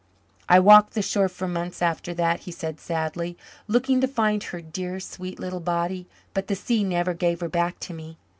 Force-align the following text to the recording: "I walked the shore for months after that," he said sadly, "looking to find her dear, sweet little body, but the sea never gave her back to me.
"I 0.49 0.57
walked 0.59 0.95
the 0.95 1.03
shore 1.03 1.29
for 1.29 1.47
months 1.47 1.79
after 1.79 2.11
that," 2.15 2.39
he 2.39 2.51
said 2.51 2.79
sadly, 2.79 3.37
"looking 3.67 4.01
to 4.01 4.07
find 4.07 4.41
her 4.45 4.59
dear, 4.59 4.99
sweet 4.99 5.39
little 5.39 5.59
body, 5.59 6.07
but 6.33 6.47
the 6.47 6.55
sea 6.55 6.83
never 6.83 7.13
gave 7.13 7.39
her 7.41 7.49
back 7.49 7.79
to 7.81 7.93
me. 7.93 8.17